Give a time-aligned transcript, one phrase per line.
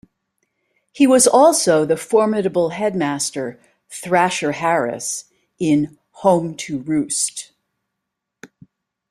[0.93, 3.59] He was also the formidable headmaster
[3.91, 5.25] "Thrasher" Harris
[5.59, 7.51] in "Home To Roost".